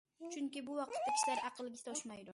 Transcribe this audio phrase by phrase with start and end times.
[0.35, 2.29] چۈنكى بۇ ۋاقىتتا كىشىلەر ئەقىلگە توشمايدۇ.